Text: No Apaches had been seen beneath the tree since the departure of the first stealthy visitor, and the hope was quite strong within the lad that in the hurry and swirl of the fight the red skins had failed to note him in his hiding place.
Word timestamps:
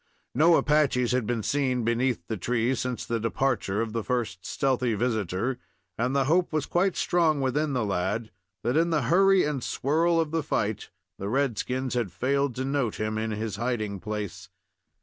No 0.33 0.55
Apaches 0.55 1.11
had 1.11 1.27
been 1.27 1.43
seen 1.43 1.83
beneath 1.83 2.25
the 2.25 2.35
tree 2.35 2.73
since 2.73 3.05
the 3.05 3.19
departure 3.19 3.81
of 3.81 3.93
the 3.93 4.03
first 4.03 4.43
stealthy 4.47 4.95
visitor, 4.95 5.59
and 5.95 6.15
the 6.15 6.23
hope 6.25 6.51
was 6.51 6.65
quite 6.65 6.95
strong 6.95 7.39
within 7.39 7.73
the 7.73 7.85
lad 7.85 8.31
that 8.63 8.75
in 8.75 8.89
the 8.89 9.03
hurry 9.03 9.43
and 9.43 9.63
swirl 9.63 10.19
of 10.19 10.31
the 10.31 10.41
fight 10.41 10.89
the 11.19 11.29
red 11.29 11.55
skins 11.59 11.93
had 11.93 12.11
failed 12.11 12.55
to 12.55 12.65
note 12.65 12.99
him 12.99 13.19
in 13.19 13.29
his 13.29 13.57
hiding 13.57 13.99
place. 13.99 14.49